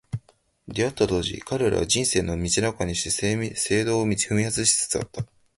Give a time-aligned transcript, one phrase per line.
[0.67, 3.11] 出逢った当時、彼らは、「人生の道半ばにして
[3.55, 4.17] 正道を踏み
[4.51, 5.27] 外し」つつあった。